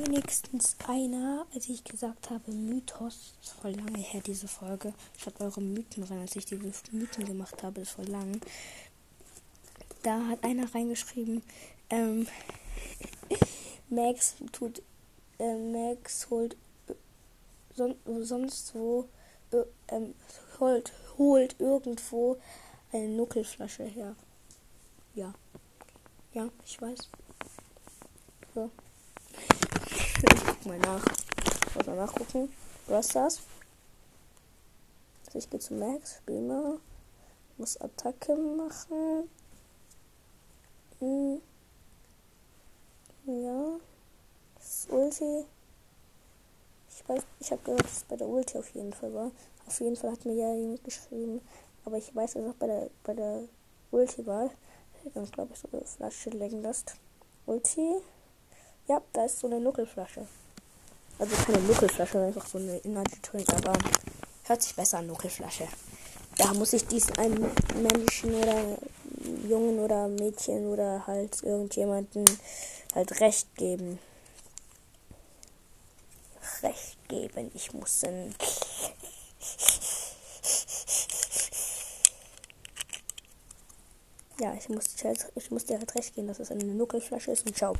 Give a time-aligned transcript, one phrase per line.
[0.00, 3.34] wenigstens einer, als ich gesagt habe, Mythos.
[3.42, 4.92] Ist voll lange her, diese Folge.
[5.18, 8.40] Schaut eure Mythen rein, als ich diese Mythen gemacht habe, ist voll lang.
[10.02, 11.42] Da hat einer reingeschrieben,
[11.90, 12.26] ähm,
[13.88, 14.82] Max tut,
[15.38, 16.56] äh, Max holt
[17.76, 19.08] son sonst wo,
[19.52, 20.14] äh, ähm,
[20.58, 22.38] holt, holt irgendwo
[22.92, 24.16] eine Nuckelflasche her.
[25.14, 25.34] Ja.
[26.32, 27.08] Ja, ich weiß.
[28.54, 28.70] So.
[30.66, 31.04] Mal nach.
[31.68, 32.52] Ich muss mal nachgucken.
[32.88, 33.40] Was das?
[35.34, 36.78] Ich gehe zu Max, spiel mal.
[37.56, 39.30] Muss Attacke machen.
[40.98, 41.40] Hm.
[43.26, 43.78] Ja.
[44.56, 45.44] Das Ulti.
[46.90, 49.30] Ich weiß, ich habe gehört, dass es bei der Ulti auf jeden Fall war.
[49.66, 51.40] Auf jeden Fall hat mir ja jemand geschrieben.
[51.84, 53.42] Aber ich weiß, dass es auch bei der, bei der
[53.92, 54.50] Ulti war.
[55.14, 56.96] Dann glaube ich so eine Flasche lecken lässt.
[57.46, 57.96] Ulti.
[58.88, 60.26] Ja, da ist so eine Nuckelflasche.
[61.18, 63.72] Also keine Nuckelflasche, einfach so eine Energy Drink, aber
[64.44, 65.66] hört sich besser an Nuckelflasche.
[66.36, 67.50] Da muss ich diesen einen
[67.80, 68.78] Menschen oder
[69.48, 72.24] Jungen oder Mädchen oder halt irgendjemanden
[72.94, 73.98] halt Recht geben.
[76.62, 77.50] Recht geben.
[77.54, 78.34] Ich muss dann.
[84.38, 84.84] Ja, ich muss,
[85.34, 87.74] ich muss dir halt recht geben, dass es eine Nuckelflasche ist und ciao.